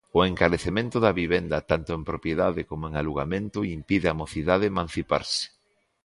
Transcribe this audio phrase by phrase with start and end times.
[0.17, 5.43] O encarecemento da vivenda, tanto en propiedade como en alugamento, impide á mocidade emanciparse.